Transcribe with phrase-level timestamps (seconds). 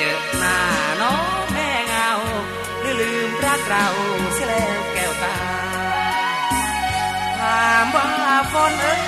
[0.00, 0.58] เจอหน้า
[1.02, 2.10] น้องแม่เงา
[2.80, 3.86] หรือลืมรักเรา
[4.34, 5.36] เสียแล้วแก้วตา
[7.38, 8.06] ถามว่า
[8.52, 9.02] ฝนเอ้ย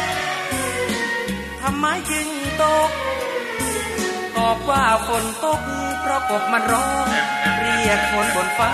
[1.62, 2.28] ทำไมจึง
[2.62, 2.90] ตก
[4.36, 5.60] ตอบว่าฝนตก
[6.00, 7.06] เพราะกบมันร้อง
[7.60, 8.72] เรียกฝนบนฟ้า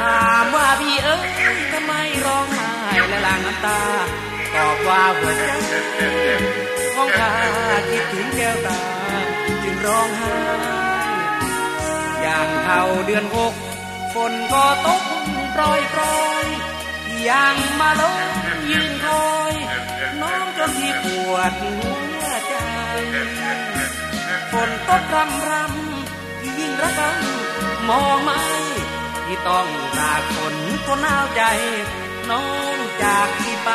[0.00, 1.28] ถามว่าพี่เอ้ย
[1.72, 1.92] ทำไม
[2.26, 2.68] ร้องไห้
[3.08, 3.80] และหลั่งน้ำตา
[4.54, 5.44] ตอบว่าหัวใจ
[6.94, 7.32] ของข้า
[7.90, 8.97] คิดถึงแก้วตา
[9.62, 10.36] จึงร้องไห้
[12.20, 13.54] อย่างเข้าเดือนหก
[14.14, 15.02] ฝนก็ตก
[15.52, 16.02] โปรยโปร
[16.44, 16.46] ย
[17.28, 18.18] ยังมาลง
[18.70, 19.54] ยืนคอย
[20.20, 21.74] น้องจนที่ปวดหั
[22.20, 22.54] วใจ
[24.52, 28.42] ฝนตกรำรำยิ่งระกำมองไม่
[29.24, 30.54] ที่ต้องตากฝน
[30.86, 31.42] ทนหนาวใจ
[32.30, 33.70] น้องจากที่ไป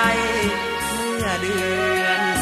[0.94, 1.58] เมื่อเดื
[2.04, 2.33] อน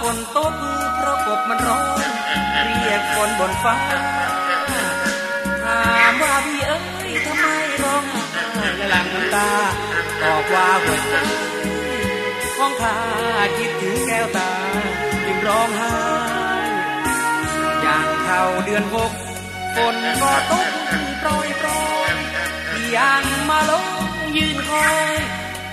[0.00, 0.52] ฝนตก
[0.96, 1.82] เพราะกบมันร้อง
[2.80, 3.76] เรียกฝนบนฟ้า
[5.64, 7.46] ถามว่าพี่เอ้ยทำไม
[7.82, 8.22] ร้องไห้
[8.76, 9.50] และหลังน้ำตา
[10.22, 11.14] ตอบว่าหัวใจ
[12.56, 12.96] ของข้า
[13.56, 14.50] คิดถึงแก้วตา
[15.24, 15.94] จึงร้องไห้
[17.82, 19.12] อย่างเข้าเดือนหก
[19.76, 20.66] ฝนก็ตก
[21.20, 21.68] โปรยโปร
[22.10, 22.12] ย
[22.96, 23.86] ยังมาลง
[24.36, 25.14] ยืนคอย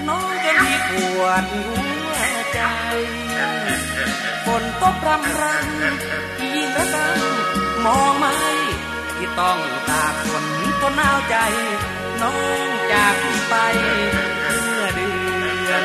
[0.08, 1.93] น้องจนที่ปวดหัว
[2.54, 2.60] ใจ
[4.46, 8.36] ฝนตกรำรำที่ยิ่งระกำมองไม่
[9.18, 9.60] ที่ต้อง
[9.90, 10.46] ตากฝน
[10.82, 11.36] ทนหนาวใจ
[12.22, 12.36] น้อ
[12.68, 13.18] งจาก
[13.50, 13.56] ไป
[14.40, 15.12] เมื่อเดื
[15.70, 15.84] อน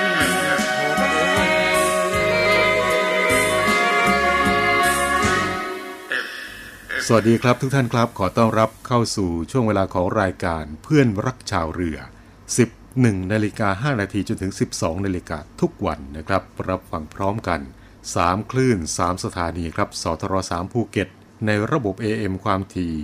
[7.06, 17.60] สวัสดีครับทุกท่านครับขอต้อนรับเข้าสู่ช่วงเวลาของรายการเพื่อนรักชาวเรือ 10 1นาฬิกา5นาทีจนถึง 12นาฬิกาทุกวันนะครับ รับฟังพร้อมกัน
[18.06, 21.08] 3 คลื่น 3 สถานีครับสทร3ภูเก็ต
[21.46, 22.94] ในระบบ AM ความถี่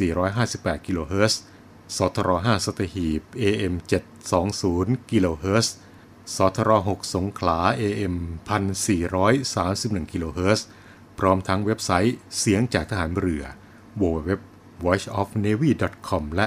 [0.00, 1.40] 1458 กิโลเฮิรตซ์
[1.96, 3.74] สทร5สัตหีบ AM
[4.42, 5.74] 720 กิโลเฮิรตซ์
[6.36, 8.14] สทร6สงขลา AM
[9.28, 10.66] 1431 กิโลเฮิรตซ์
[11.18, 13.44] พร้อมทั้งเว็บไซต์เสียงจากทหารเรือ
[14.02, 14.30] www
[14.84, 16.46] voiceofnavy.com และ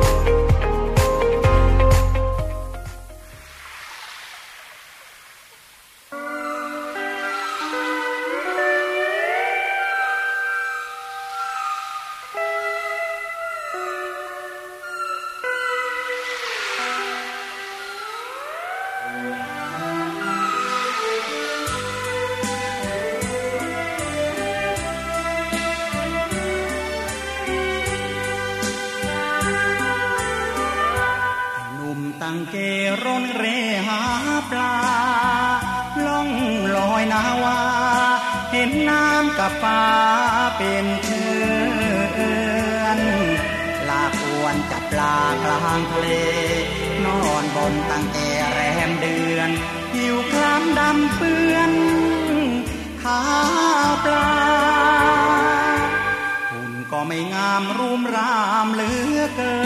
[57.07, 59.57] ไม่งามรูมรามเหลือเกิ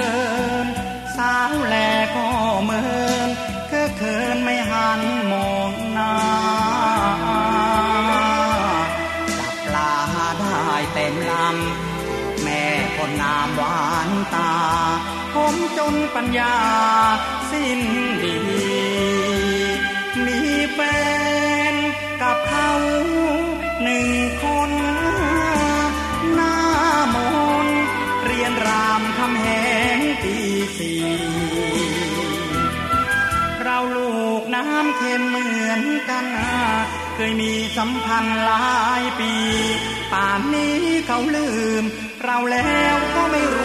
[0.66, 0.68] น
[1.18, 1.76] สาวแล
[2.16, 2.28] ก็
[2.64, 2.84] เมิ
[3.28, 3.30] น
[3.72, 5.02] ก็เคินไม่หัน
[5.32, 6.16] มองหน้า
[9.38, 9.94] จับปลา
[10.40, 10.60] ได้
[10.94, 12.64] เต็มลำแม่
[12.96, 14.54] คนงามหวานตา
[15.34, 16.56] ผมจนปัญญา
[17.52, 17.82] สิ้น
[18.24, 18.38] ดี
[20.26, 20.40] มี
[20.74, 20.80] แฟ
[21.72, 21.76] น
[22.22, 22.72] กับเขา
[23.84, 24.10] หนึ่ง
[24.44, 36.26] คนัน
[37.16, 38.66] เคยมีสัมพันธ์หลา
[39.02, 39.32] ยปี
[40.12, 40.78] ป่านนี้
[41.08, 41.50] เขาลื
[41.82, 41.84] ม
[42.24, 43.65] เราแล้วก็ไม่รู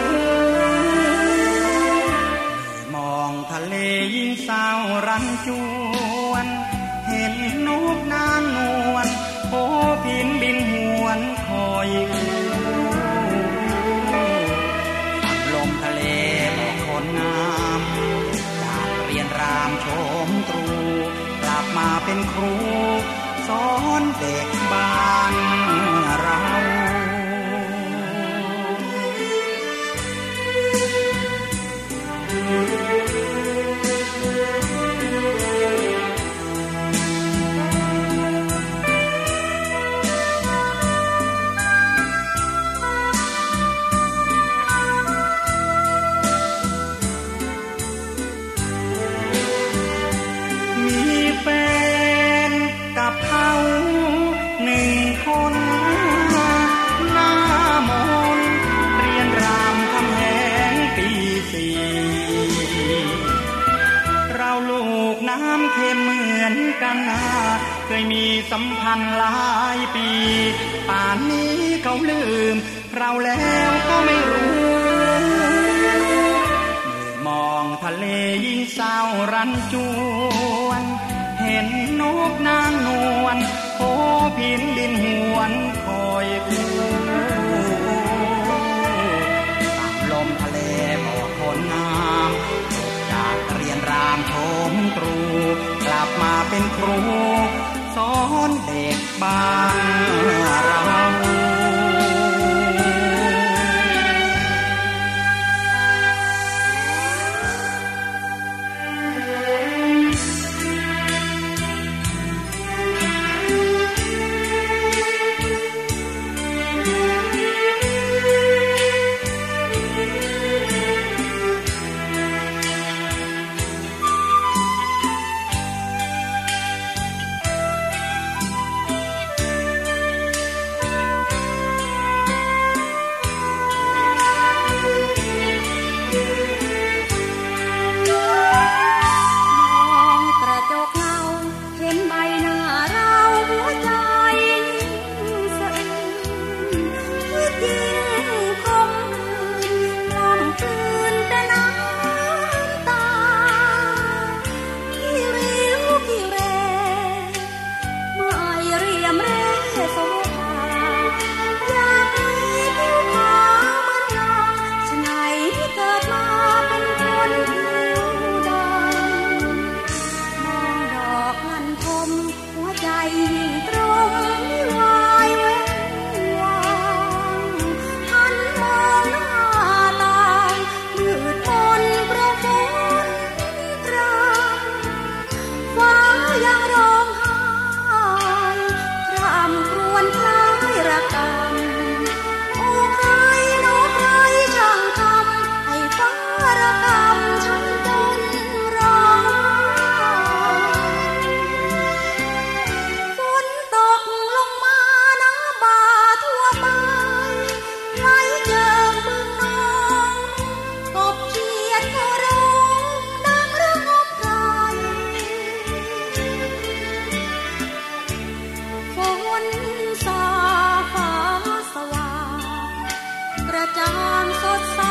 [223.61, 224.90] ระจ่างสดใส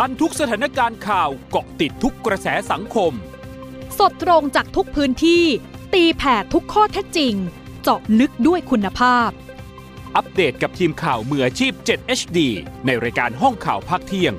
[0.00, 3.12] ทันทุกสถานการณ์ข่าวเกาะติดทุกกระแสสังคม
[3.98, 5.44] สดตรงจากทุกพื้นที่
[5.94, 7.34] ตีแผ่ทุกข้อเท็จจริง
[7.82, 9.28] เจาะลึกด้วยคุณภาพ
[10.16, 12.38] อัปเดตกับทีมข่าวมืออาชีพ 7 HD
[12.86, 14.32] ในรายการห้องข่าวภาคเที่ยง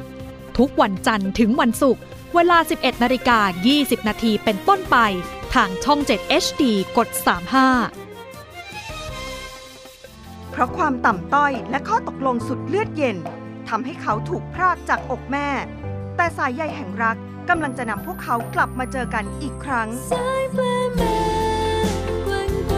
[0.57, 2.01] ทุกวันจันทร์ถึงวันศุกร์
[2.35, 3.39] เวลา 11นาฬิกา
[3.75, 4.97] 20 นาทีเป็นต้นไป
[5.53, 6.63] ทางช่อง 7 HD
[6.97, 7.09] กด
[8.35, 13.17] 35 เพราะความต่ำต้อยและข้อตกลงสุดเลือดเย็น
[13.69, 15.47] ทำให้เขาถูกพรากจากอกแม่
[16.15, 17.17] แต่สายใยแห่งรัก
[17.49, 20.59] กำลังจะนำพวกเขากลับมาเจอกันอีกครั้งสายแฟ
[20.95, 21.13] แม่
[22.25, 22.75] แกว่งไกว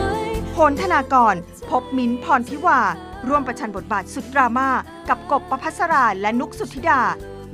[0.52, 1.36] โพลธนากร
[1.70, 2.80] พบมิ้นพรทิวา
[3.28, 4.70] ร่วมประชันบทบาทสุดดราม่า
[5.10, 7.02] กับกบประพัสราและนุกสุธิดา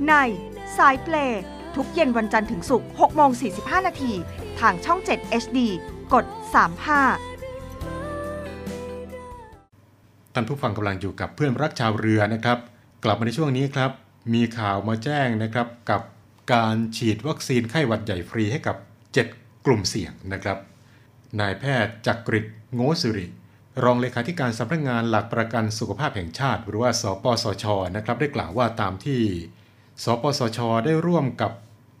[0.08, 0.14] ใน
[0.76, 1.14] สายเปล
[1.74, 4.12] ทุกเย็นวันจันทร์ถึงศุกร์6โมง45 นาที
[4.60, 5.58] ทางช่อง 7 HD
[6.12, 6.36] กด 35
[10.34, 12.58] ท่านผู้ฟังกำลังอยู่กับเพื่อนรักชาวเรือนะครับ
[13.04, 13.90] กลับมาในช่วงนี้ครับ
[14.34, 16.02] มีข่าวมาแจ้งนะครับกับ
[16.52, 18.76] การฉีดวัคซีนไข้หวัดใหญ่ฟรีให้กับ
[19.22, 20.58] 7 กลุ่มเสี่ยงนะครับ
[21.40, 23.26] นายแพทย์จักริดโงสุริ
[23.82, 27.64] รองเลขาธิการสำนักงานหลักประกันสุขภาพแห่งชาติ หรือว่า สปสช
[27.96, 29.20] นะครับ ได้กล่าวว่าตามที่
[30.04, 31.52] สปสช ได้ร่วมกับ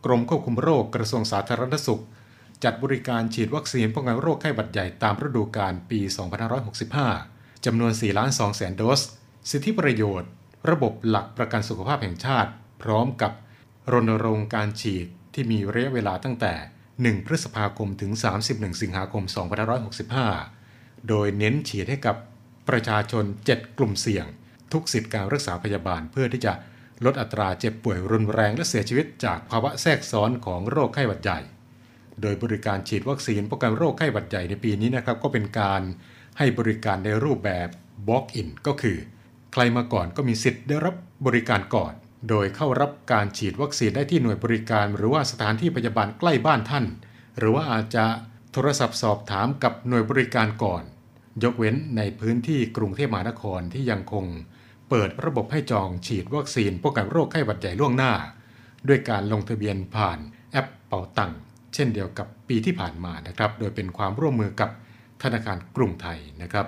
[0.04, 2.02] กรมควบคุมโรคกระทรวงสาธารณสุข
[2.64, 6.00] จัดบริการฉีดวัคซีนป้องกันโรคไข้หวัดใหญ่ตามฤดูกาลปี
[6.82, 9.00] 2565จำนวน4ล้าน2แสนโดส
[9.50, 10.30] สิทธิประโยชน์
[10.70, 12.50] ระบบหลักประกันสุขภาพแห่งชาติ
[12.82, 13.32] พร้อมกับ
[13.92, 16.54] รณรงค์การฉีดที่มีระยะเวลาตั้งแต่
[16.92, 18.12] 1 พฤษภาคมถึง
[18.46, 19.24] 31 สิงหาคม
[20.36, 22.16] 2565 โดยเน้นฉีดให้กับ
[22.68, 24.26] ประชาชน 7 กลุ่มเสี่ยง
[24.72, 26.52] ทุกสิทธิการรักษาพยาบาลเพื่อที่จะ
[27.04, 31.40] ลดอัตราเจ็บป่วยรุนแรงและเสียชีวิตจากภาวะแทรกซ้อนของโรคไข้หวัดใหญ่
[32.22, 35.82] โดยบริการฉีดวัคซีนป้องกันโรคไข้หวัดใหญ่ในปีนี้นะครับก็เป็นการ
[36.38, 37.68] ให้บริการในรูปแบบ
[38.08, 38.98] Walk in ก็คือ
[39.60, 40.94] รมาก่อนก็มีสิทธิ์ได้รับ
[41.26, 41.92] บริการก่อน
[42.28, 46.84] โดยเข้ารับการฉีดวัคซีนได้ที่หน่วยบริการ หรือว่าสถานที่พยาบาลใกล้บ้านท่าน
[47.38, 48.04] หรือว่าอาจจะ
[48.52, 50.82] โทรศัพท์สอบถามกับหน่วยบริการก่อน
[51.42, 54.24] ยกเว้นในพื้นที่กรุงเทพมหานครที่ยังคง
[54.88, 58.12] เปิดระบบให้จองฉีดวัคซีนป้องกันโรคไข้หวัดใหญ่ล่วงหน้า
[58.88, 60.18] ด้วยการลงทะเบียนผ่าน
[60.52, 61.40] แอปเป๋าตังค์
[61.74, 64.70] เช่นเดียวกับปีที่ผ่านมานะครับ โดยเป็นความร่วมมือกับ
[65.22, 66.66] ธนาคารกรุงไทยนะครับ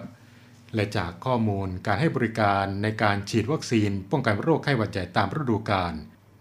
[0.75, 5.93] และจากข้อมูลการให้บริการในการฉีดวัคซีนป้องกันโรคไข้หวัดใหญ่ตามฤดูกาล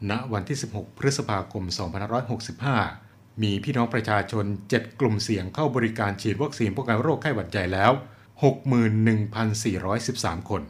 [0.09, 1.63] ณ วันที่ 16 พฤษภาคม
[2.53, 7.91] 2565 มีพี่น้องประชาชน 7 กลุ่มเสี่ยงเข้าบริการฉีดวัคซีนป้องกันโรคไข้หวัดใหญ่แล้ว
[9.19, 10.61] 61,413 คน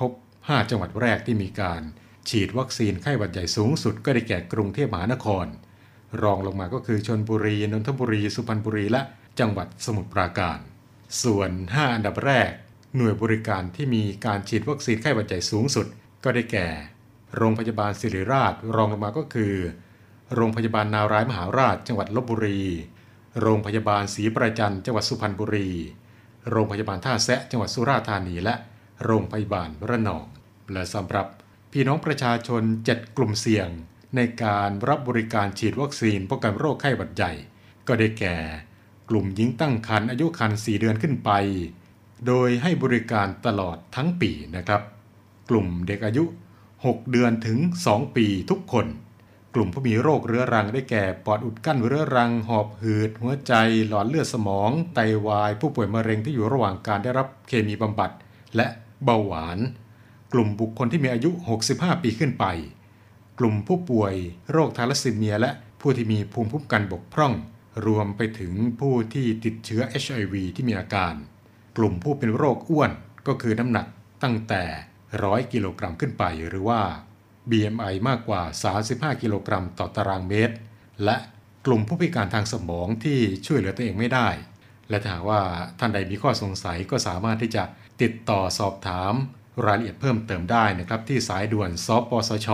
[0.08, 1.82] บ 5 จังหวัดแรกที่มีการ
[2.28, 5.46] ฉีดวัคซีนไข้หวัดใหญ่สูงสุดก็ได้แก่กรุงเทพมหานคร
[6.22, 9.02] รองลงมาก็คือชนบุรี นนทบุรี สุพรรณบุรี และ
[9.40, 10.58] จังหวัดสมุทรปราการ
[11.22, 12.50] ส่วน 5 อันดับแรก
[12.96, 15.86] หน่วยบริการที่มีการฉีดวัคซีนไข้หวัดใหญ่สูงสุด
[16.24, 16.66] ก็ได้แก่
[17.36, 19.54] โรงพยาบาลศิริราชรองลงมาก็คือ
[20.34, 22.60] โรงพยาบาลนาวรายมหาราช จังหวัดลบบุรี
[23.40, 25.68] โรงพยาบาลศรีประจันจังหวัดสุพรรณบุรี
[26.50, 28.54] โรงพยาบาลท่าแซะจังหวัดสุราษฎร์ธานีและ
[29.04, 30.24] โรงพยาบาลระนอง
[30.72, 31.26] และสำหรับ
[31.72, 33.68] พี่น้องประชาชน 7 กลุ่มเสี่ยง
[34.16, 37.32] ในการรับบริการฉีดวัคซีนป้องกันโรคไข้หวัดใหญ่
[37.86, 38.36] ก็ได้แก่
[39.08, 41.30] กลุ่มหญิงตั้งครรภ์อายุครรภ์4เดือนขึ้นไป
[42.26, 44.82] โดยให้บริการตลอดทั้งปีนะครับ
[45.50, 46.24] กลุ่มเด็กอายุ
[46.68, 47.58] 6 เดือนถึง
[47.88, 48.86] 2 ปีทุกคน
[49.54, 53.52] กลุ่มผู้มีโรคเรื้อรังได้แก่ปอดอุดกั้นเรื้อรัง หอบหืด หัวใจ
[53.88, 58.10] หลอดเลือดสมอง ไตวาย ผู้ป่วยมะเร็งที่อยู่ระหว่างการได้รับเคมีบำบัด
[58.56, 58.66] และ
[59.04, 59.58] เบาหวาน
[60.32, 61.30] กลุ่มบุคคลที่มีอายุ
[61.66, 62.44] 65 ปีขึ้นไป
[63.38, 64.14] กลุ่มผู้ป่วย
[64.50, 67.32] โรคทาลัสซีเมีย และผู้ที่มีภูมิคุ้มกันบกพร่อง
[67.86, 71.14] รวมไปถึงผู้ที่ติดเชื้อ HIV ที่มีอาการ
[71.76, 72.90] กลุ่มผู้เป็นโรคอ้วน
[73.26, 73.86] ก็คือน้ำหนัก
[74.22, 74.62] ตั้งแต่
[75.08, 76.80] 100 กิโลกรัมขึ้นไปหรือว่า
[77.50, 78.42] BMI มากกว่า
[78.82, 80.54] 35 กิโลกรัมต่อตารางเมตร
[81.04, 81.16] และ
[81.66, 84.28] กลุ่มผู้พิการทางสมองที่ช่วยเหลือตัวเองไม่ได้
[84.88, 85.40] และถ้าว่า
[85.78, 87.64] ท่านใดมีข้อสงสัยก็สามารถที่จะ
[88.02, 89.14] ติดต่อสอบถาม
[89.64, 92.48] รายละเอียดเพิ่มเติมได้นะครับ ที่สายด่วนสปสช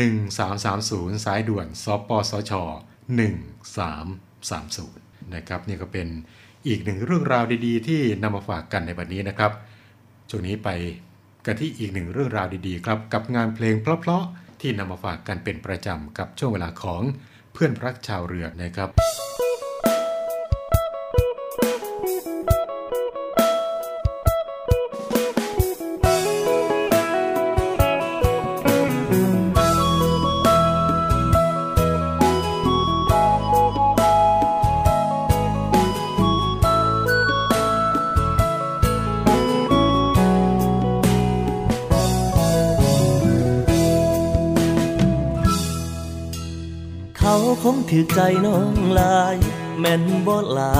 [0.00, 2.52] 1330 สายด่วนสปสช
[4.48, 6.08] 1330 นะครับนี่ก็เป็น
[6.66, 9.52] อีกหนึ่งเรื่องราวดีๆ ที่นำมาฝากกันในวันนี้นะครับ
[10.30, 10.68] ช่วงนี้ไป
[11.46, 17.02] กันที่อีกหนึ่งเรื่องราวดีๆ ครับ กับงานเพลงเพลาะๆที่นำมาฝากกันเป็นประจำกับช่วงเวลาของ
[17.52, 18.88] เพื่อนรักชาวเรือนะครับ
[47.94, 49.36] ถือใจน้องลาย
[49.78, 50.74] แม่นบ่ลา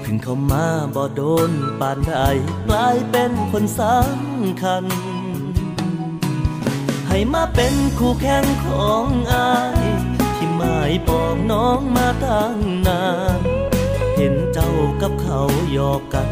[0.00, 2.14] เพิ่งเข้ามาบ่โดนปานใด
[2.68, 4.84] กลายเป็นคนสำคัญ
[7.08, 9.84] ให้มาเป็นคู่แข่งของอาย
[10.36, 13.04] ที่หมายปองน้องมาตั้งนา
[13.38, 13.40] น
[14.16, 14.70] เห็นเจ้า
[15.02, 15.40] กับเขา
[15.72, 16.28] หยอกกัน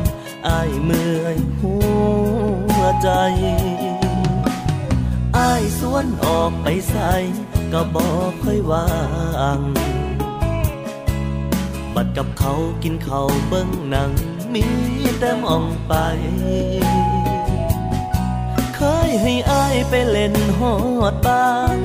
[0.48, 1.74] อายเมื่อยหั
[2.78, 3.10] วใจ
[5.38, 7.14] อายสวนออกไปใส่
[7.72, 8.86] ก็บอกค่อยวา
[9.58, 9.60] ง
[11.94, 12.52] บัดกับเขา
[12.82, 14.12] กินเขาเบิ้งหนัง
[14.54, 14.64] มี
[15.18, 15.94] แต่มองไป
[18.76, 20.74] เคยให้อายไปเล่นฮอ
[21.12, 21.80] ดบ้าน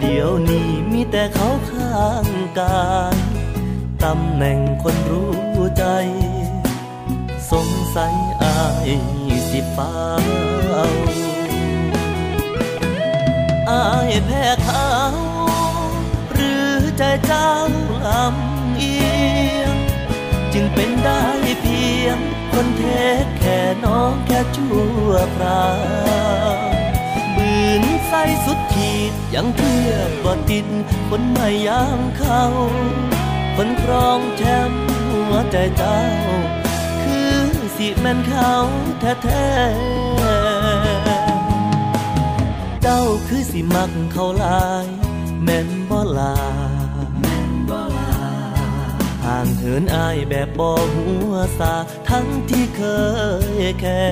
[0.00, 2.26] เดี๋ยวนี้มีแต่เขาข้าง
[2.58, 3.16] กาย
[4.04, 5.32] ตำแหน่งคนรู้
[5.78, 5.84] ใจ
[7.50, 8.88] สงสัยอาย
[9.50, 9.92] สิฟ้า
[13.68, 14.88] อายแพ้เขา
[16.32, 17.52] หรือใจเจ้า
[18.06, 18.96] ลำเอี
[19.58, 19.74] ยง
[20.52, 21.22] จึงเป็นได้
[21.62, 22.18] เพียง
[22.52, 22.82] คนเท
[23.22, 25.68] คแค่น้องแค่ชั่วครา
[26.56, 26.58] ว
[27.36, 27.52] บื
[27.82, 30.66] นใส่สุดขีดยังเทียบบ่ติด
[31.08, 32.42] คนไม่ยามเขา
[33.56, 36.00] คนครองแชมป์หัวใจเจ้า
[37.02, 37.36] คือ
[37.76, 38.52] สิแม่นเขา
[39.00, 39.97] แท้ๆ
[42.88, 44.86] จ้าคือสิมักเขาหลาย
[45.44, 46.36] แม่นบ่ลา
[49.24, 51.74] ห่างเหินอายแบบบ่หัวสา
[52.08, 52.82] ทั้งที่เค
[53.62, 54.04] ยแค่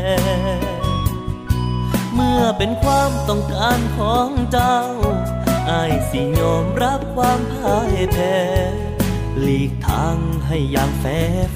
[2.15, 4.79] เมื่อเป็นความต้องการของเจ้า
[5.71, 8.39] อายสิยอมรับความพ่ายแพ้
[9.41, 11.05] หลีกทางให้อย่างแฟ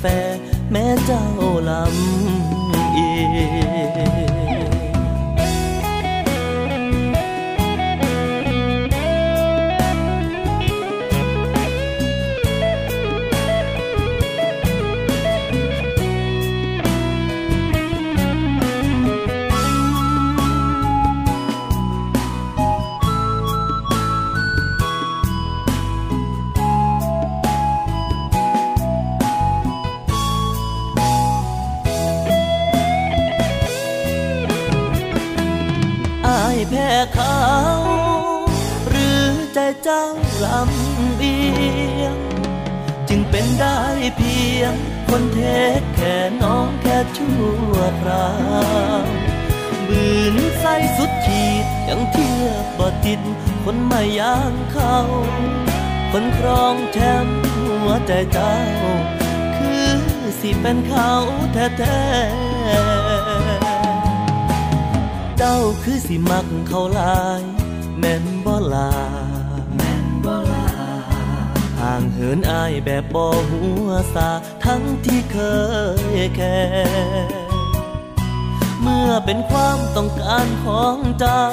[0.00, 0.38] แฟร์
[0.70, 1.26] แม้เจ้า
[1.70, 3.11] ลำเอี
[3.59, 3.59] ย
[44.16, 44.72] เพียง
[45.08, 45.40] คนเท
[45.78, 47.40] คแค่น้องแค่ชั่
[47.72, 48.28] วครา
[49.02, 49.04] ว
[49.88, 53.20] บืนใส่สุดขีดยังเทียบบ่ติด
[53.64, 54.96] คนไม่ย่างเขา
[56.12, 58.56] คนครองแชมป์หัวใจเจ้า
[59.56, 59.86] คือ
[60.40, 61.10] สิเป็นเขา
[61.52, 67.42] แท้ๆเจ้าคือสิมักเขาลาย
[67.98, 74.31] แม่นบ่ลาางเหินอายแบบบ่หัวสา
[74.64, 75.38] ทั้งที่เค
[76.16, 76.61] ยแค่
[78.83, 81.46] เมื่อเป็นความต้องการของเจ้า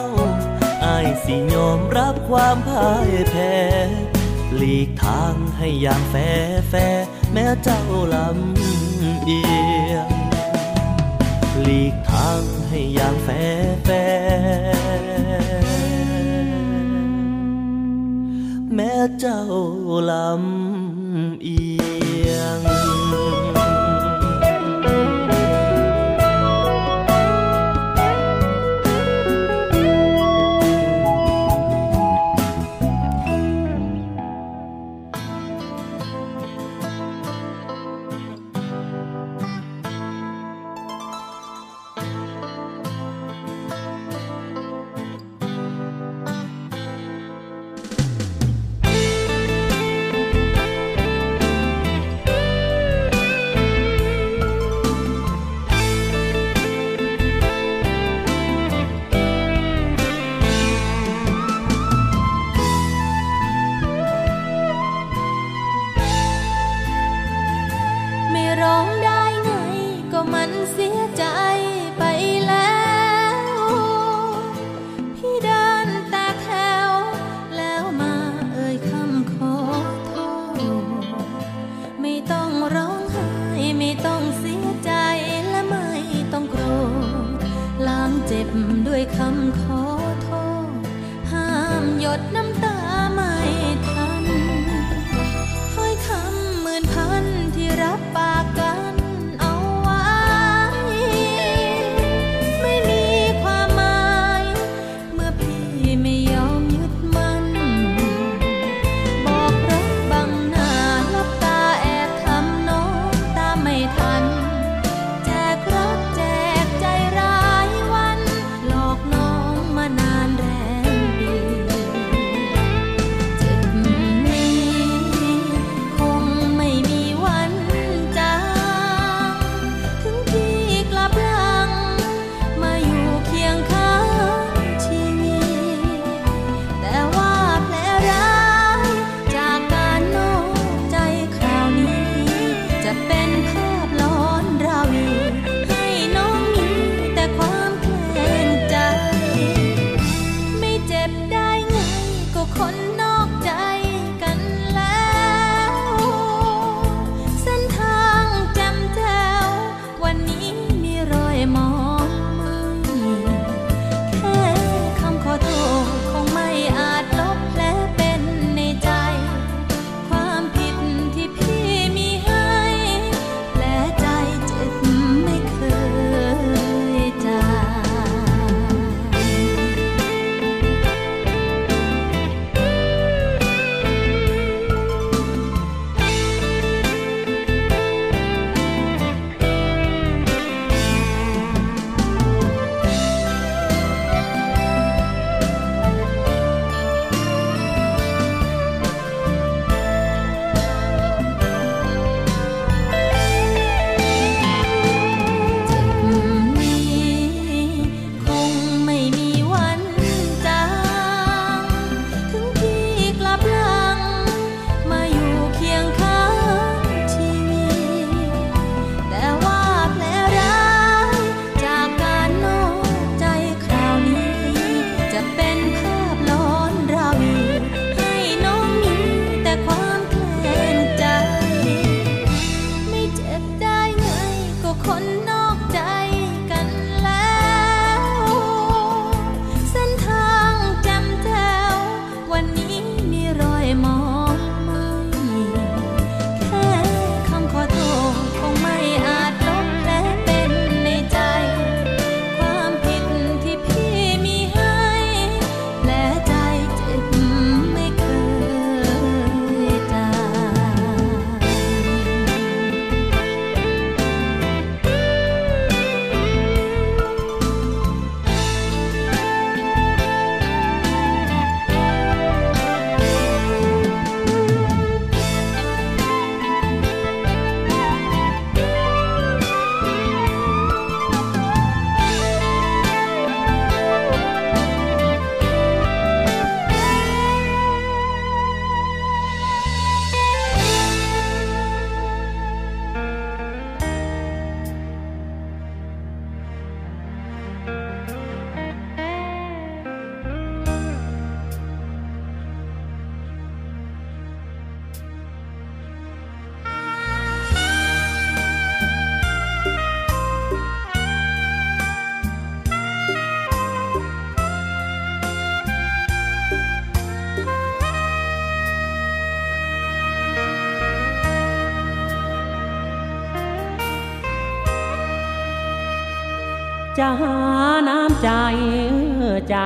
[0.86, 3.58] อายสิยอมรับความพ่ายแพ้
[4.56, 6.16] หลีกทางให้อย่างแฟ
[6.70, 7.82] แฟร์แม้เจ้า
[8.14, 9.42] ลำเอี
[9.92, 10.10] ยง
[11.62, 13.30] หลีกทางให้อย่างแฟ
[13.86, 13.90] แฟ
[18.80, 19.42] แม้เจ้า
[20.12, 21.62] ลำเอี
[22.30, 22.62] ยง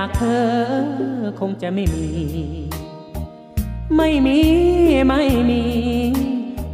[0.04, 0.52] จากเธอ
[1.40, 2.08] คงจะไม่มี
[3.96, 4.40] ไม่มี
[5.08, 5.64] ไม่มี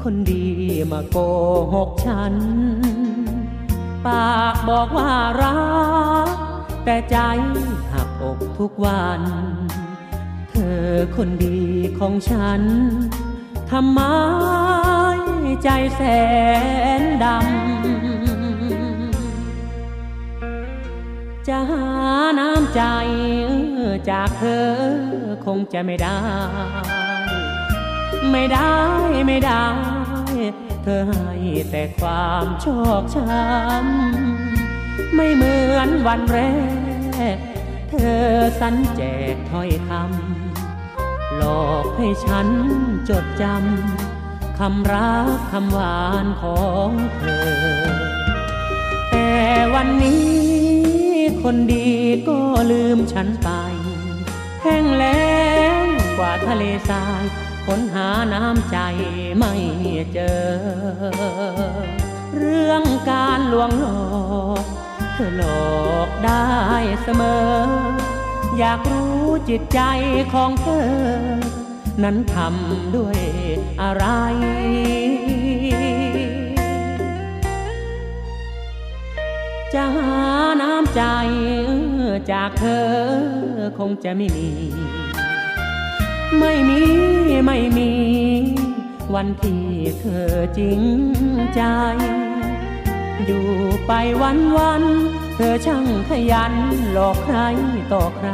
[0.04, 0.46] คนดี
[0.92, 1.18] มาโก
[1.74, 2.34] หกฉัน
[4.06, 5.58] ปากบอกว่ารั
[6.28, 6.30] ก
[6.84, 7.16] แต่ใจ
[7.92, 9.22] หักอกทุกวัน
[10.50, 10.86] เธอ
[11.16, 11.60] คนดี
[12.00, 12.62] ของฉัน
[13.72, 14.02] ทำไม
[15.64, 16.02] ใจแส
[17.00, 17.48] นดำ
[21.48, 21.88] จะหา
[22.78, 22.84] ใจ
[24.10, 24.70] จากเธอ
[25.46, 26.20] คงจะไม่ได้
[28.32, 28.74] ไม่ได้
[29.28, 29.68] ไม่ได้
[30.84, 31.24] เธอให้
[31.72, 36.40] แต่ความชอกช้ำไม่เหมือนวันแร
[37.36, 37.38] ก
[37.90, 38.26] เธอ
[38.60, 39.02] สันแจ
[39.34, 42.48] กถ้อยคำหลอกให้ฉัน
[43.10, 47.48] จดจำคำรักคำหวานของเธอ
[49.10, 49.30] แต่
[49.74, 50.77] วันนี้
[51.42, 51.88] คนดี
[52.28, 52.40] ก็
[52.72, 53.50] ลืมฉันไป
[54.62, 55.28] แห้งแล้
[55.84, 55.86] ง
[56.18, 57.24] กว่าทะเลทราย
[57.66, 58.78] ค้นหาน้ำใจ
[59.38, 59.54] ไม่
[60.14, 60.44] เจอ
[62.38, 64.06] เรื่องการลวงหลอ
[64.62, 64.64] ก
[65.14, 65.44] เธอหล
[65.86, 66.48] อกได้
[67.04, 67.56] เสมอ
[68.58, 69.80] อยากรู้จิตใจ
[70.34, 70.90] ของเธอ
[72.04, 73.20] นั้นทำด้วย
[73.82, 74.06] อะไร
[79.78, 80.14] จะหา
[80.62, 81.04] น้ำใจ
[82.32, 82.90] จากเธอ
[83.80, 84.50] คงจะไม่มี
[86.40, 86.82] ไม่มี
[87.46, 87.92] ไม่มี
[89.16, 89.66] วันที่
[90.00, 90.82] เธอจริง
[91.56, 91.62] ใจ
[93.26, 93.48] อยู่
[93.88, 94.84] ไปวันวัน
[95.36, 96.54] เธอช่างขยัน
[96.92, 97.38] หลอกใคร
[97.94, 98.30] ต่อใคร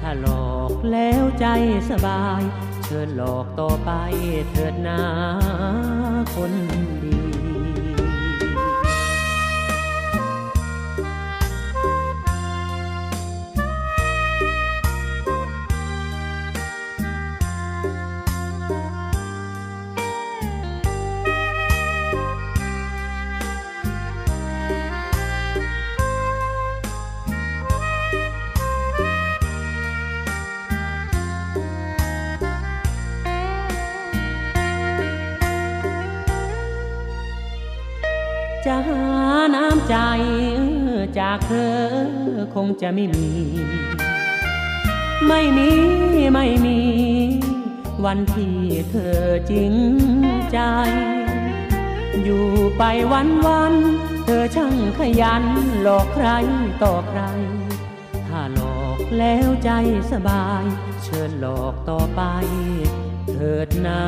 [0.00, 1.46] ถ้าหลอกแล้วใจ
[1.90, 2.42] สบาย
[2.84, 3.90] เชิญหลอกต่อไป
[4.50, 5.00] เถิดนา
[6.34, 6.52] คน
[40.20, 40.22] จ
[41.18, 41.76] จากเธอ
[42.54, 43.28] คงจะไม่มี
[45.28, 45.70] ไม่มี
[46.32, 46.78] ไม่มี
[48.04, 48.58] วันที่
[48.90, 49.74] เธอจริง
[50.52, 50.58] ใจ
[52.22, 52.46] อยู่
[52.78, 53.74] ไปวันวัน
[54.24, 55.44] เธอช่างขยัน
[55.82, 56.28] หลอกใคร
[56.82, 57.20] ต่อใคร
[58.26, 59.70] ถ้าหลอกแล้วใจ
[60.12, 60.64] สบาย
[61.02, 62.22] เชิญหลอกต่อไป
[63.30, 64.02] เถิดนา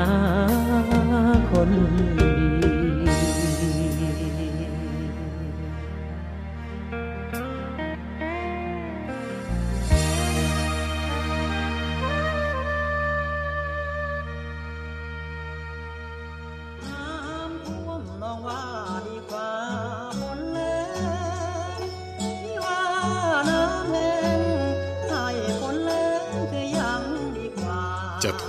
[1.50, 1.70] คน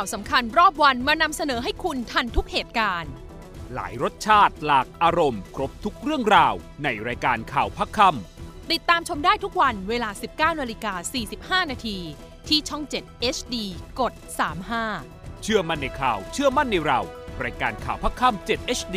[0.00, 3.10] ข่าวสำคัญรอบวันมานำเสนอให้คุณทันทุกเหตุการณ์
[3.74, 8.00] หลายรสชาติหลากอารมณ์ ครบทุกเรื่องราวในรายการข่าวพักค
[8.72, 10.10] ติดตามชมได้ทุกวันเวลา
[10.54, 10.94] 19นาฬิกา
[11.62, 11.98] 45 นาที
[12.48, 13.54] ที่ช่อง 7 HD
[14.00, 14.12] กด
[14.72, 17.00] 35ำเชื่อมั่นในข่าวเชื่อมั่นในเรา
[17.44, 18.96] รายการข่าวพักค่ำ7 HD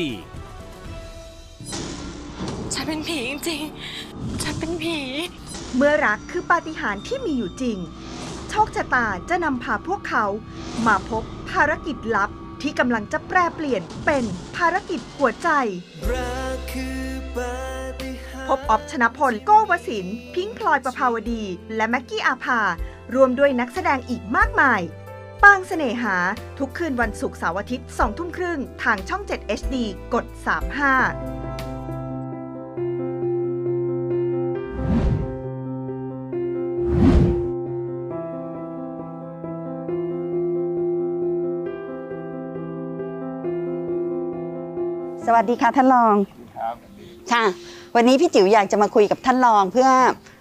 [2.74, 4.98] ฉันเป็นผีจริงๆ ฉันเป็นผี
[5.76, 7.80] เมื่อรักคือปาฏิหาริย์ที่มีอยู่จริง
[8.54, 10.26] โชคชะตาจะนำพาพวกเขา
[10.88, 12.30] มาพบภารกิจลับ
[12.62, 14.24] ที่กำลังจะแปรเปลี่ยนเป็น
[14.58, 15.50] ภารกิจหัวใจ
[18.48, 21.44] พบออฟชนะพล โก้วสิน พิงพลอยประภาวดี
[21.76, 22.62] และแม็กกี้อาภา
[23.16, 24.82] รวมด้วยนักแสดงอีกมากมาย
[25.44, 26.16] ปางเสน่หา
[26.60, 29.76] ทุกคืนวันศุกร์เสาร์อาทิตย์2ทุ่มครึ่ง ทางช่อง 7 HD
[30.14, 30.26] กด
[30.92, 31.51] 35
[45.36, 46.16] วัสดีค่ะท่านรอง
[46.60, 46.76] ครับ
[47.32, 47.44] ค่ะ
[47.96, 49.90] วันนี้พี่จิ๋วอยากจะมาคุยกับท่านรอง เพื่อ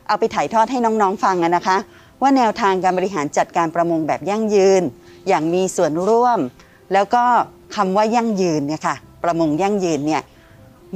[0.08, 1.76] เอาไปถ่ายทอดให้น้องๆฟังอะนะคะ
[2.22, 4.82] ว่าแนวทางการบริหารจัดการประมงแบบยั่งยืน
[5.28, 6.38] อย่างมีส่วนร่วม
[6.92, 7.24] แล้วก็
[7.76, 10.22] คำว่ายั่งยืนเนี่ยค่ะประมงยั่งยืนเนี่ย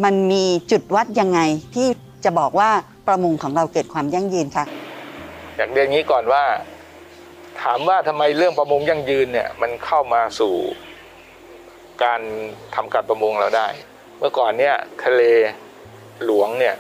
[0.05, 1.40] มันมีจุดวัดยังไง
[1.74, 1.88] ที่
[2.24, 2.70] จะบอกว่า
[3.09, 4.64] ประมงของเราเกิดความยั่งยืนค่ะ
[5.57, 6.42] อยากเรียนงี้ก่อนว่า
[7.62, 10.55] ถามว่าทำไมเรื่องประมงยั่งยืนเนี่ยมันเข้ามาสู่
[12.03, 12.20] การ
[12.74, 13.68] ทำการประมงเราได้
[14.18, 14.74] เมื่อก่อนเนี่ย
[15.05, 15.22] ทะเล
[16.24, 16.74] หลวงเนี่ย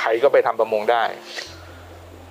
[0.00, 1.04] ใครก็ไปทำประมงได้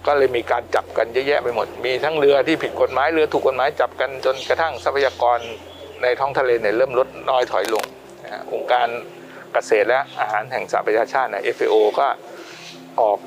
[0.07, 5.39] ก็เลยมีการจับกันเยอะแยะไปหมด มีทั้งเรือที่ผิดกฎหมายเรือถูกกฎหมายจับกันจนกระทั่งทรัพยากร
[6.01, 7.83] ในท้องทะเลเนี่ยเริ่มลดน้อยถอยลง
[8.53, 8.87] องค์การ
[9.53, 12.07] เกษตรและอาหารแห่งสหประชาชาติเนี่ย FAO ก็
[13.01, 13.19] ออก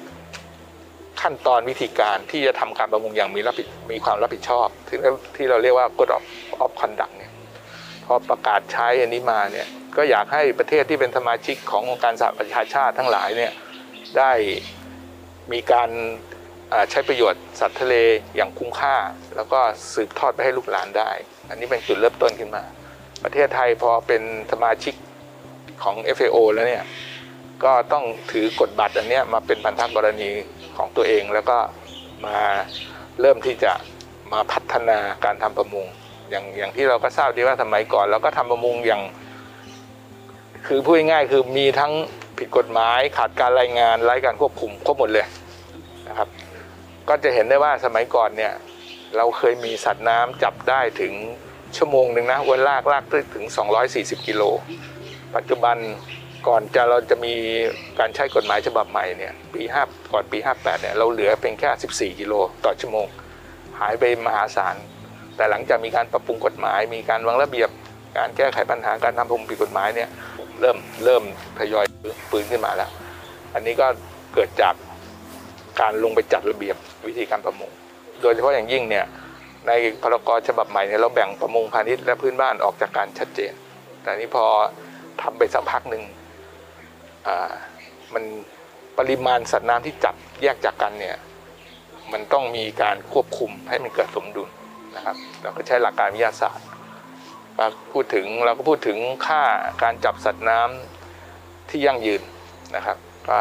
[1.22, 4.98] ขั้นตอนวิธีการที่จะทำการประมงอย่างมีรับผิดมีความรับผิดชอบที่
[5.36, 6.24] ที่เราเรียกว่า Code of
[6.64, 7.31] of Conduct เนี่ย
[8.12, 13.52] อประกาศใช้อันนี้มาเนี่ยก็อยากให้ประเทศที่เป็นสมาชิกขององค์การสหประชาชาติทั้งหลายเนี่ย
[14.18, 14.32] ได้
[15.52, 15.90] มีการ
[16.90, 17.94] ใช้ประโยชน์สัตว์ทะเล
[18.36, 18.96] อย่างคุ้มค่า
[19.36, 19.60] แล้วก็
[19.94, 21.10] สืบทอดไปให้ลูกหลานได้
[21.48, 22.62] อันนี้เป็นจุดเริ่มต้นขึ้นมา
[23.24, 24.94] ประเทศไทยพอเป็นสมาชิก
[25.82, 26.84] ของ FAO แล้วเนี่ย
[27.64, 30.30] ก็ต้องถือกฎบัตรอันนี้มาเป็นพันธกรณี
[30.76, 31.58] ของตัวเองแล้วก็
[32.26, 32.36] มา
[33.20, 33.72] เริ่มที่จะ
[34.32, 35.86] มาพัฒนาการทำประมง
[36.32, 39.02] อย่างอย่างที่เราก็ทราบดีว่าสมัยก่อนเราก็ทำประมงอย่าง
[40.66, 41.92] คือพูดง่ายคือมีทั้ง
[42.38, 45.26] ผิดกฎหมายขาดการรายงานไร้การควบคุมครบหมดเลย
[46.08, 46.28] นะครับ
[47.08, 48.52] ก็จะเห็นได้ว่าสมัยก่อนเนี่ย
[49.16, 51.12] เราเคยมีสัตว์น้ำจับได้ถึง
[51.76, 53.44] ชั่วโมงหนึ่งนะวันลากลากได้ถึง
[53.86, 54.42] 240 กิโล
[55.36, 55.76] ปัจจุบัน
[56.48, 57.34] ก่อนจะเราจะมี
[57.98, 61.70] การใช้กฎหมายฉบับใหม่เนี่ยปี5ก่อนปี 58เนี่ยเราเหลือเป็นแค่
[62.14, 63.06] 14 กิโลต่อชั่วโมง
[63.80, 64.76] หายไปมหาศาล
[65.36, 67.70] แต่หลังจากมีการปรับปรุงกฎหมาย มีการวางระเบียบ
[68.18, 70.08] การแก้ไขปัญหาการทำปรมผิดกฎหมายเนี่ย
[70.60, 71.22] เริ่มเริ่ม
[71.58, 71.84] ทยอย
[72.30, 72.90] ฟื้นขึ้นมาแล้ว
[73.54, 73.86] อันนี้ก็
[74.34, 74.74] เกิดจาก
[75.80, 76.76] การลงไปจัดระเบียบ
[77.08, 77.70] วิธีการประมง
[78.22, 79.04] โดยเฉพาะอย่างยิ่งเนี่ย
[79.66, 79.72] ใน
[80.02, 83.52] พรกฉบับใหม่เนี่ยเราแบ่งประมงพาณิชย์และพื้นบ้านออกจากการชัดเจน
[84.02, 84.44] แต่นี้พอ
[85.22, 86.02] ทำไปสักพักหนึ่ง
[88.14, 88.24] มัน
[88.98, 91.16] ปริมาณสัตว์น้ำที่จับแยกจากกันเนี่ย
[92.12, 94.48] มันต้องมีการควบคุมให้มันเกิดสมดุล
[94.96, 96.66] นะครับเราก็ใช้หลักการวิทยาศาสตร์
[97.92, 99.42] พูดถึงเราก็พูดถึงค่า
[99.82, 102.22] การจับสัตว์น้ำที่ยั่งยืน
[102.76, 102.96] นะครับ
[103.28, 103.38] ก็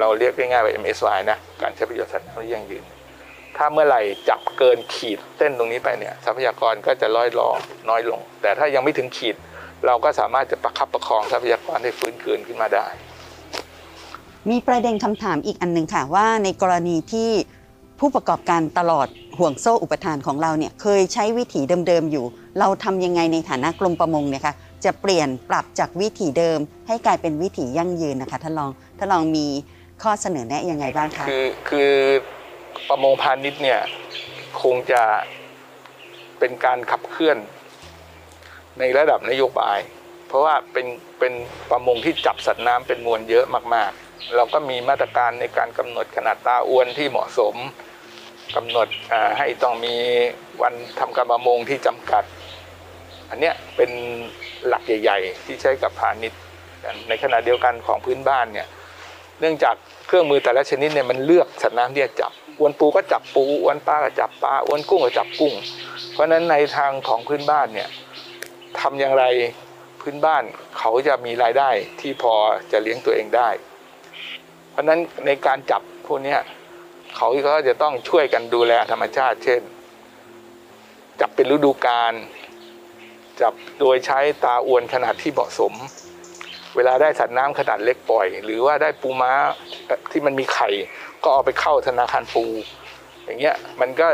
[0.00, 2.84] เราเรียกง่ายๆว่า MSY นะการใช้ประโยชน์สัตว์น้ำที่ยั่งยืน
[3.56, 7.48] ถ้าเมื่อไหร่จับเกินขีดเส้นตรงนี้ไปเนี่ยทรัพยากรก็จะร้อยรอ
[7.88, 9.36] น้อยลง แต่ถ้ายังไม่ถึงขีด
[9.86, 12.86] เราก็สามารถจะประคับประคองทรัพยากรให้ฟื้นคืนขึ้นมาได้
[14.50, 17.30] มีประเด็นคำถามอีกอันหนึ่งค่ะว่าในกรณีที่
[18.02, 22.24] ผู้ประกอบการตลอดห่วงโซ่อุปทานของเราเนี่ยเคยใช้วิถีเดิมๆอยู่
[22.58, 29.46] เราทำยังไงในฐานะกรมประมงเนี่ยคะจะเปลี่ยนปรับจากวิถีเดิม ให้กลายเป็นวิถียั่งยืนนะคะท่านรองท่านรองมี
[30.02, 31.92] ข้อเสนอแนะยังไงบ้างคะคือคือ
[32.88, 33.80] ประมงพาณิชย์เนี่ย
[34.62, 35.02] คงจะ
[36.38, 37.38] เป็นการขับเคลื่อน
[38.78, 39.78] ในระดับนโยบาย
[40.28, 40.86] เพราะว่าเป็น
[41.18, 41.32] เป็น
[41.70, 47.56] ประมงที่จับสัตว์น้ำเป็นมวลเยอะมากๆ เราก็มีมาตรการในการกำหนดขนาดตาอวนที่เหมาะสม
[48.56, 48.88] กำหนด
[49.38, 49.94] ให้ต้องมี
[50.62, 52.24] วันทำการประมงที่จำกัด
[53.30, 53.90] อันเนี้ยเป็น
[54.66, 56.40] หลักใหญ่ ๆ ที่ใช้กับพาณิชย์
[57.08, 58.68] ในขณะเดียวกันของพื้นบ้านเนี่ย
[59.40, 59.74] เนื่องจาก
[60.06, 65.54] เครื่องมือแต่ละชนิดเนี่ยมันเลือกสัตว์น้ำที่จะจับอวนปูก็จับปูอวนปลาก็จับปลาอวนกุ้งก็จับกุ้ง
[66.12, 67.88] เพราะฉะนั้นในทางของพื้นบ้านเนี่ย
[68.80, 69.24] ทำอย่างไร
[70.00, 70.42] พื้นบ้าน
[70.78, 71.70] เขาจะมีรายได้
[72.00, 72.34] ที่พอ
[72.72, 73.48] จะเลี้ยงตัวเองได้
[74.70, 76.36] เพราะฉะนั้นในการจับพวกนี้
[77.16, 79.62] เขาก็จะต้องช่วยกันดูแลธรรมชาติ เช่น
[81.20, 82.14] จับเป็นฤดูกาล
[83.40, 85.72] จับโดยใช้ตาอวนขนาดที่เหมาะสม
[86.76, 89.32] เวลาได้สัตว์น้ำขนาดเล็กปล่อย หรือว่าได้ปูม้า
[90.10, 90.68] ที่มันมีไข่
[91.24, 92.44] ก็เอาไปเข้าธนาคารปู
[93.24, 94.08] อย่างเงี้ยมันก็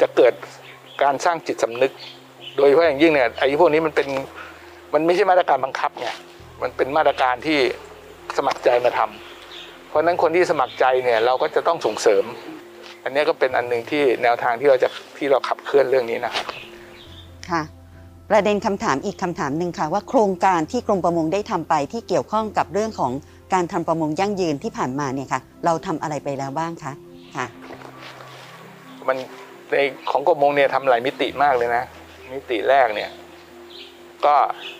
[0.00, 0.32] จะเกิด
[1.02, 1.92] การสร้างจิตสำนึก
[2.56, 4.08] โดยเฉพาะอย่างยิ่งเนี่ยไอ้พวกนี้มันเป็น
[4.94, 6.08] มันไม่ใช่มาตรการบังคับไง
[6.62, 7.58] มันเป็นมาตรการที่
[8.36, 9.27] สมัครใจมาทำ
[9.88, 12.24] เพราะฉะนั้นคนที่สมัครใจเนี่ยเราก็จะต้องส่งเสริม
[13.04, 16.46] อันนี้ก็เป็นอันหนึ่งที่แนวทางที่เราจะที่เราขับเคลื่อนเรื่องนี้นะครับ
[17.50, 17.62] ค่ะ
[18.30, 23.12] ประเด็นคำถามอีกคำถามหนึ่งค่ะ ว่าโครงการที่กรมประมงได้ทำไปที่เกี่ยวข้องกับเรื่องของ
[23.54, 26.92] การทำประมงยั่งยืนที่ผ่านมาเนี่ยค่ะ เราทำอะไรไปแล้วบ้างคะ
[27.36, 27.46] ค่ะ
[29.08, 29.16] มัน
[29.76, 29.80] ใน
[30.10, 31.84] ของกรมมงเนี่ยทำหลายมิติมากเลยนะ
[32.32, 33.10] มิติแรกเนี่ย
[34.26, 34.34] ก็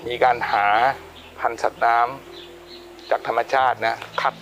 [0.07, 0.67] มีการหา
[1.41, 4.35] พันธุ์สัตว์น้ำจากธรรมชาตินะคัด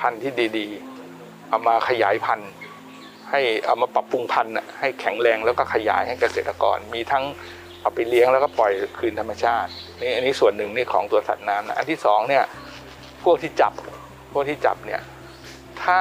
[0.00, 2.50] พันธุ์ที่ดีๆ เอามาขยายพันธุ์
[3.30, 7.24] ให้เอามาปรับปรุงพันธุ์น่ะให้แข็งแรงแล้วก็ขยายให้เกษตรกร มีทั้ง
[7.80, 9.70] เอาไปเลี้ยงแล้วก็ปล่อยคืนธรรมชาติ
[10.00, 12.44] นี่อันนี้ส่วนหนึ่งนี่ของตัวสัตว์น้ำนะอันที่สองเนี่ย
[13.24, 13.72] พวกที่จับ
[14.32, 15.00] พวกที่จับเนี่ย
[15.82, 15.98] ถ้า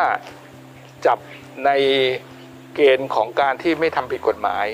[1.05, 1.17] จับ
[1.65, 1.71] ใน
[2.75, 4.65] เกณฑ์ของการที่ไม่ทำผิดกฎหมาย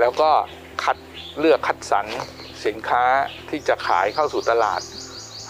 [0.00, 0.30] แล้วก็
[0.82, 0.96] คัด
[1.38, 2.06] เลือกคัดสรร
[2.66, 3.04] สินค้า
[3.48, 4.80] ที่จะขายเข้าสู่ตลาด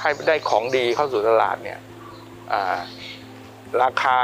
[0.00, 1.78] ให้ได้ของดีเข้าสู่ตลาดเนี่ย
[3.82, 4.18] ราคา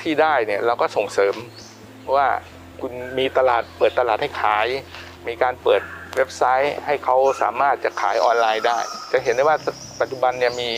[0.00, 1.34] ที่ได้เนี่ยเราก็ส่งเสริม
[2.14, 2.26] ว่า
[2.80, 4.66] คุณมีตลาดเปิดตลาดให้ขาย
[5.26, 5.82] มีการเปิด
[6.16, 8.78] เว็บไซต์ให้เขาสามารถจะขายออนไลน์ได้
[9.12, 9.56] จะเห็นได้ว่า
[10.00, 10.70] ปัจจุบันเนี่ยมี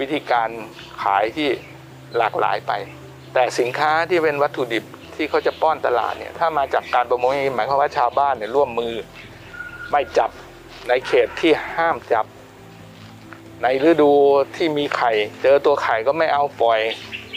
[0.00, 0.48] วิธีการ
[1.02, 1.48] ขายที่
[2.18, 2.72] หลากหลายไป
[3.34, 4.84] แต่สินค้าที่เป็นวัตถุดิบ
[5.16, 8.94] ที่เขาจะป้อนตลาดเนี่ยถ้ามาจากการประมงหมายความว่าชาวบ้านเนี่ยร่วมมือ
[9.90, 10.30] ไม่จับ
[10.88, 12.26] ในเขตที่ห้ามจับ
[13.62, 14.10] ในฤดู
[14.56, 16.80] ที่มีไข่ เจอตัวไข่ก็ไม่เอาปล่อย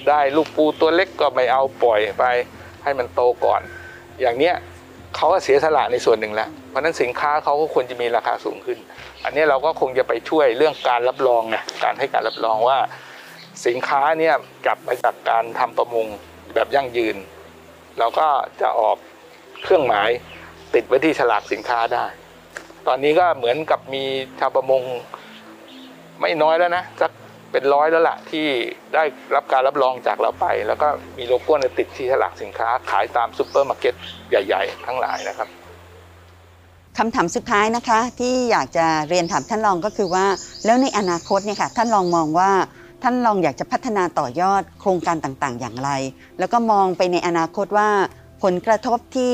[0.07, 2.23] ได้ลูกปูตัวเล็กก็ไม่เอาปล่อยไป
[2.83, 3.61] ให้มันโตก่อน
[4.21, 4.55] อย่างเนี้ย
[5.15, 8.77] เขาก็เสียสละในส่วนหนึ่งแล้ว เพราะนั้นสินค้าเขาก็ควรจะมีราคาสูงขึ้น
[9.23, 12.77] อันนี้เราก็คงจะไปช่วยเรื่องการรับรองไงการให้การรับรองว่า
[13.67, 16.07] สินค้าเนี่ยกลับมาจากการทำประมง
[16.53, 17.15] แบบยั่งยืน
[17.99, 18.27] เราก็
[18.61, 18.97] จะออก
[19.63, 20.09] เครื่องหมาย
[20.73, 22.05] ติดไว้ที่ฉลากสินค้าได้
[22.87, 24.03] ตอนนี้ก็เหมือนกับมี
[24.39, 24.83] ชาวประมง
[26.21, 27.11] ไม่น้อยแล้วนะสัก
[27.51, 28.47] เป็นร้อยแล้วล่ะที่
[28.95, 29.03] ได้
[29.35, 30.87] รับการรับรองจากเราไป แล้วก็
[31.17, 33.93] มีโลโก้ติดที่ฉลากสินค้า ขายตามซูเปอร์มาร์เก็ต
[34.29, 35.47] ใหญ่ ๆ ทั้งหลายนะครับ
[36.97, 40.25] คำถามสุดท้ายนะคะ ที่อยากจะเรียนถามท่านรองก็คือว่า
[40.65, 42.51] แล้วในอนาคตเนี่ยค่ะท่านรองมองว่า
[43.03, 45.89] ท่านรองอยากจะพัฒนาต่อยอดโครงการต่างๆ อย่างไร
[46.39, 47.89] แล้วก็มองไปในอนาคตว่า
[48.43, 49.33] ผลกระทบที่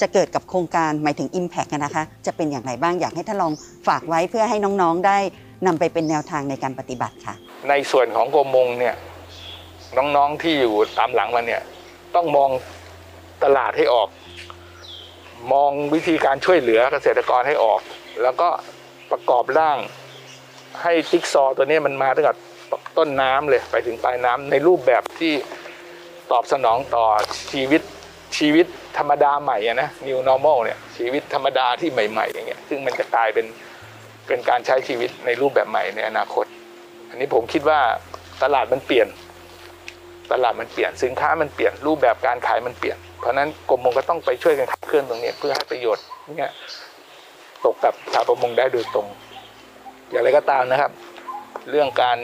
[0.00, 3.52] จะเกิดกับโครงการหมายถึง Impact นะคะ จะเป็นอย่างไรบ้างอยากให้ท่านรอง
[3.86, 5.18] ฝากไว้เพื่อให้น้องๆได้
[5.66, 7.34] นำไปเป็นแนวทางในการปฏิบัติค่ะ
[7.68, 8.94] ในส่วนของกรมมงเนี่ย
[9.96, 11.62] น้องๆที่อยู่ตามหลังมาเนี่ย
[12.14, 12.50] ต้องมอง
[13.44, 14.08] ตลาดให้ออก
[15.52, 17.80] มองวิธีการช่วยเหลือเกษตรกรให้ออก
[18.22, 18.48] แล้วก็
[19.10, 19.78] ประกอบร่าง
[20.82, 22.34] ให้จิ๊กซอว์ตัวนี้มันมาตั้งแต่
[22.98, 25.32] ต้นน้ำเลยไปถึงปลายน้ำในรูปแบบที่
[26.32, 27.04] ตอบสนองต่อ
[27.52, 27.82] ชีวิต
[28.38, 28.66] ชีวิต
[28.98, 33.46] ธรรมดาใหม่อะนะ new normal เนี่ยชีวิตธรรมดาที่ใหม่ ๆ อย่างเงี้ยซึ่งมันจะกลายเป็น
[34.26, 36.44] เป็นการใช้ชีวิตในรูปแบบใหม่ในอนาคต
[37.08, 37.80] อันนี้ผมคิดว่า
[38.42, 39.08] ตลาดมันเปลี่ยน
[40.32, 46.04] ตลาดมันเปลี่ยนสินค้ามันเปลี่ยนรูปแบบการขายมันเปลี่ยน เพราะนั้นกรมมงก็ต้องไปช่วยกันขับเคลื่อนตรงนี้เพื่อให้ประโยชน์
[46.38, 46.52] เนี่ย
[47.64, 49.06] ตกกับชาวประมงได้โดยตรง
[50.10, 50.90] อย่างไรก็ตามนะครับ
[51.70, 52.18] เรื่องการ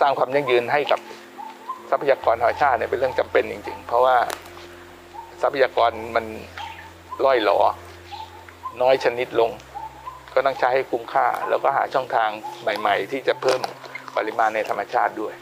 [0.00, 1.00] สร้างความยั่งยืนให้กับ
[1.90, 4.16] ทรัพยากรธรรมชาติเนี่ยเป็นเรื่องจำเป็นจริง ๆ เพราะว่า
[5.42, 6.24] ทรัพยากรมัน
[7.24, 7.58] ล่อยหลอ
[8.82, 9.50] น้อยชนิดลง
[10.34, 12.30] ก็ต้องใช้ให้คุ้มค่า แล้วก็หาช่องทาง
[12.62, 13.60] ใหม่ ๆ ที่จะเพิ่ม
[14.16, 15.34] ปริมาณในธรรมชาติด้วย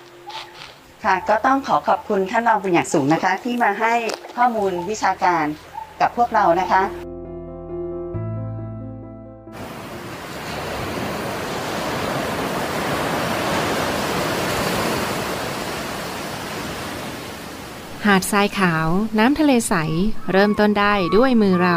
[1.05, 3.95] ค่ะ ก็ต้องขอขอบคุณท่านรองเป็นอย่างสูงนะคะ ที่มาให้
[4.36, 5.45] ข้อมูลวิชาการ
[6.01, 6.82] กับพวกเรานะคะ
[18.07, 18.86] หาดทรายขาว
[19.18, 19.74] น้ำทะเลใส
[20.32, 21.76] เริ่มต้นได้ด้วยมือเรา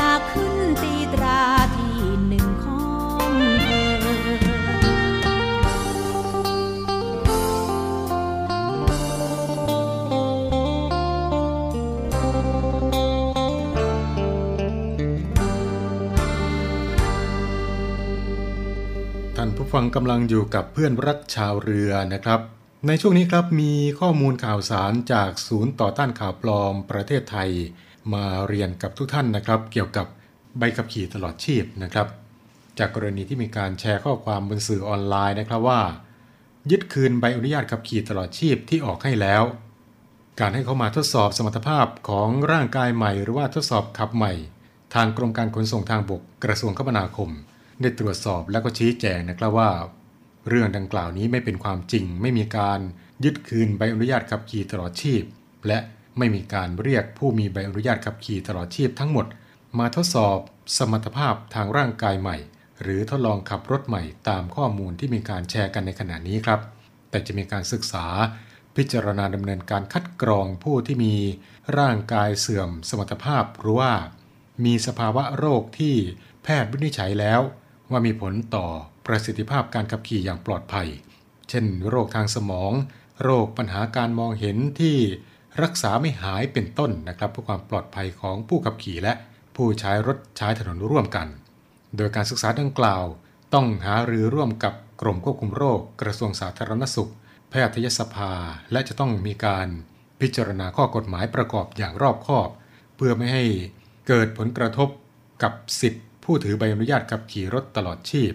[0.00, 1.40] อยากขึ้นตีตรา
[1.76, 2.86] ที่หนึ่งขอ
[3.30, 3.32] ง
[3.62, 3.90] เธอ
[19.36, 22.40] ท่านผู้ฟังกำลังอยู่กับเพื่อนรักชาวเรือนะครับ
[22.86, 27.52] ในช่วงนี้ครับมีข้อมูลข่าวสารจากศูนย์ต่อต้านข่าวปลอมประเทศไทย
[28.14, 30.06] มาเรียนกับทุกท่านนะครับ เกี่ยวกับ
[30.58, 32.06] ใบขับขี่ตลอดชีพนะครับ
[32.78, 35.80] จากกรณีที่มีการแชร์ข้อความบนสื่อออนไลน์นะครับว่า
[36.70, 39.42] ยึดคืนใบอนุญาตขับขี่ตลอดชีพที่ออกให้แล้ว
[40.40, 44.32] การให้เขามาทดสอบสมรรถภาพของร่างกายใหม่ หรือว่าทดสอบขับใหม่
[44.94, 47.30] ทางกรมการขนส่งทางบกกระทรวงคมนาคม
[47.80, 49.70] ได้ตรวจสอบและก็ชี้แจงนะครับว่า
[50.48, 52.80] เรื่องดังกล่าวนี้ไม่เป็นความจริง ไม่มีการ
[53.24, 55.22] ยึดคืนใบอนุญาตขับขี่ตลอดชีพ
[55.66, 55.78] และ
[56.18, 59.26] ไม่มีการเรียกผู้มีใบอนุญาตขับขี่ตลอดชีพทั้งหมด
[59.78, 60.38] มาทดสอบ
[60.76, 62.36] สมรรถภาพทางร่างกายใหม่
[62.82, 66.60] หรือทดลองขับรถใหม่ตามข้อมูลที่มีการแชร์กันในขณะนี้ครับ
[67.10, 68.06] แต่จะมีการศึกษา
[68.76, 71.14] พิจารณาดำเนินการคัดกรองผู้ที่มี
[71.78, 73.92] ร่างกายเสื่อมสมรรถภาพหรือว่า
[74.64, 75.94] มีสภาวะโรคที่
[76.42, 77.40] แพทย์วินิจฉัยแล้ว
[77.90, 78.66] ว่ามีผลต่อ
[79.06, 80.88] ประสิทธิภาพการขับขี่อย่างปลอดภัย
[81.48, 82.72] เช่น โรคทางสมอง
[83.22, 84.98] โรคปัญหาการมองเห็นที่
[85.62, 89.12] รักษาไม่หายเป็นต้นนะครับเพื่อความปลอดภัยของผู้ขับขี่และ
[89.56, 91.28] ผู้ใช้รถใช้ถนนร่วมกัน
[91.96, 93.04] โดยการศึกษาดังกล่าว
[93.54, 97.10] ต้องหารือร่วมกับกรมควบคุมโรค กระทรวงสาธารณสุข
[97.50, 98.32] แพทยสภา
[98.72, 99.68] และจะต้องมีการ
[100.20, 102.48] พิจารณาข้อกฎหมายประกอบอย่างรอบคอบ
[102.96, 103.44] เพื่อไม่ให้
[104.08, 104.88] เกิดผลกระทบ
[105.42, 108.32] กับสิทธิผู้ถือใบอนุญาตขับขี่รถตลอดชีพ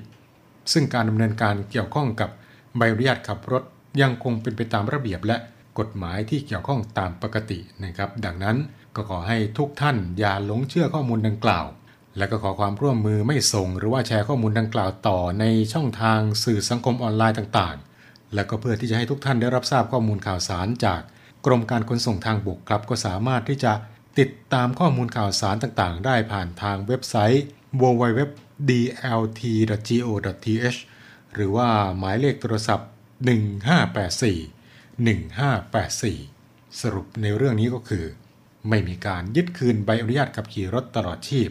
[0.72, 2.30] ซึ่งการดำเนินการเกี่ยวข้องกับ
[2.78, 3.64] ใบอนุญาตขับรถ
[4.02, 5.38] ยังคงเป็นไปตามระเบียบและ
[5.80, 8.58] กฎหมายที่เกี่ยวข้องตามปกตินะครับ ดังนั้น
[8.96, 11.66] ก็ขอให้ทุกท่านอย่าหลงเชื่อข้อมูลดังกล่าว
[12.18, 21.02] และก็ขอความร่วมมือไม่ส่ง หรือว่าแชร์ข้อมูลดังกล่าวต่อในช่องทางสื่อสังคมออนไลน์ต่างๆ และก็เพื่อที่จะให้ทุกท่านได้รับทราบข้อมูลข่าวสารจาก
[21.46, 23.74] กรมการขนส่งทางบกครับก็สามารถที่จะ
[24.20, 27.44] ติดตามข้อมูลข่าวสารต่างๆ ได้ผ่านทางเว็บไซต์
[27.82, 30.80] www.dlt.go.th
[31.34, 32.90] หรือว่าหมายเลขโทรศัพท์
[33.92, 34.63] 1584
[34.94, 38.06] 1584 สรุปในเรื่องนี้ก็คือ
[38.70, 41.50] ไม่มีการยึดคืนใบอนุญาตขับขี่รถตลอดชีพ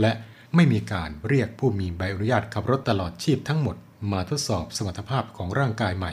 [0.00, 0.12] และ
[0.54, 3.76] ไม่มีการเรียกผู้มีใบอนุญาตขับรถตลอดชีพทั้งหมด
[4.12, 6.12] มาทดสอบสมรรถภาพของร่างกายใหม่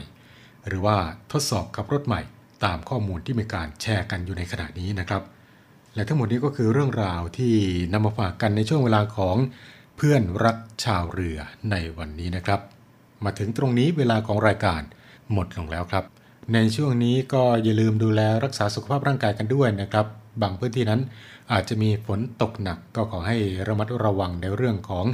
[0.66, 0.96] หรือว่า
[1.32, 2.22] ทดสอบขับรถใหม่
[2.64, 5.22] ตามข้อมูลที่มีการแชร์กันอยู่ในขณะนี้นะครับ
[5.94, 7.54] และทั้งหมดนี้ก็คือเรื่องราวที่
[7.92, 9.36] นำมาฝากกันในช่วงเวลาของ
[9.96, 11.38] เพื่อนรักชาวเรือ
[11.70, 12.60] ในวันนี้นะครับ
[13.24, 14.80] มาถึงตรงนี้เวลาของรายการ
[15.32, 16.04] หมดลงแล้วครับ
[16.54, 20.06] ในช่วงนี้ก็อย่าลืมดูแลรักษาสุขภาพร่างกายกันด้วยนะครับ
[20.42, 21.00] บางพื้นที่นั้น
[21.52, 23.36] อาจจะมีฝนตกหนักก็ขอให้
[23.66, 25.06] ระมัดระวังในเรื่องของ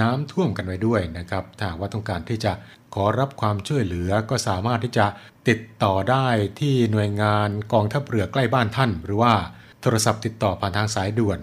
[0.00, 2.52] น้ำท่วมกันไว้ด้วยนะครับถ้าว่าต้องการที่จะ
[2.94, 5.06] ขอรับความช่วยเหลือก็สามารถที่จะ
[5.48, 6.26] ติดต่อได้
[6.60, 9.32] ที่หน่วยงานกองทัพเรือใกล้บ้านท่าน หรือว่า
[9.82, 11.38] โทรศัพท์ติดต่อผ่านทางสายด่วน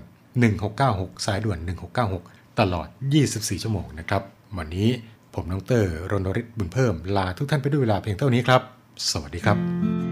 [0.61, 1.57] 1696 สายด่วน
[2.09, 2.87] 1696 ตลอด
[3.25, 4.21] 24 ชั่วโมงนะครับ
[4.57, 4.89] วันนี้
[5.33, 8.76] ผมน้องเตอร์รณริศบุญเพิ่มลาทุกท่านไปด้วยเวลาเพียงเท่านี้ครับ
[9.11, 10.06] สวัสดีครับ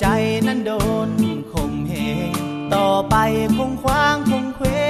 [0.00, 0.06] ใจ
[0.46, 0.70] นั้นโด
[1.08, 1.10] น
[1.52, 1.94] ข่มเห
[2.30, 2.32] ง
[2.74, 3.14] ต่อไป
[3.56, 4.86] คงคว้างคงเคว้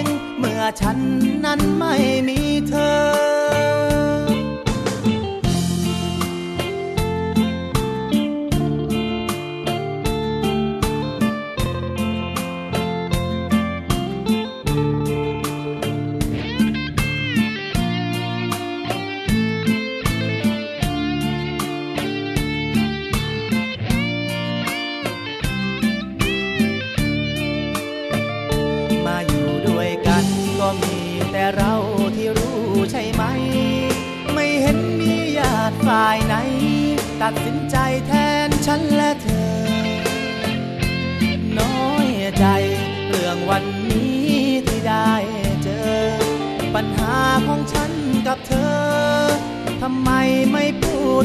[0.00, 0.02] ง
[0.38, 0.98] เมื่อฉัน
[1.44, 1.94] นั้นไม่
[2.28, 2.74] มีเธ
[3.16, 3.19] อ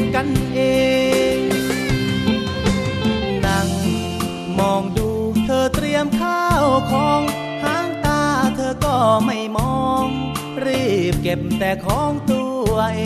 [0.00, 0.60] ดกันเอ
[1.36, 1.38] ง
[3.46, 3.68] นั่ง
[4.58, 5.08] มองดู
[5.44, 7.20] เธอเตรียมข้าวของ
[7.64, 8.22] หางตา
[8.54, 10.06] เธอก็ไม่มอง
[10.64, 13.02] รีบเก็บแต่ของตัวเอ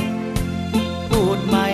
[0.00, 0.02] ง
[1.08, 1.68] พูดไม่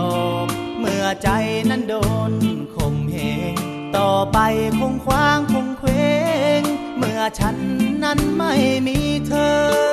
[0.00, 0.46] ออก
[0.78, 1.28] เมื่อใจ
[1.70, 1.94] นั้นโด
[2.30, 2.32] น
[2.74, 3.16] ข่มเห
[3.52, 3.54] ง
[3.96, 4.38] ต่อไป
[4.78, 6.12] คงคว้างคงเคว้
[6.60, 6.62] ง
[6.98, 7.56] เมื่อฉัน
[8.04, 8.52] นั้นไม่
[8.86, 9.83] มีเธอ